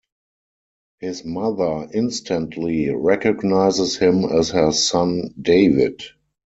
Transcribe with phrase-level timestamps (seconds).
[0.99, 6.01] His mother instantly recognizes him as her son David.